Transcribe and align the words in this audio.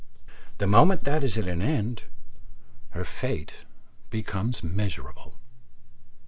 The 0.57 0.65
moment 0.65 1.03
that 1.03 1.23
is 1.23 1.37
at 1.37 1.47
an 1.47 1.61
end, 1.61 2.05
her 2.89 3.05
fate 3.05 3.53
becomes 4.09 4.63
miserable. 4.63 5.35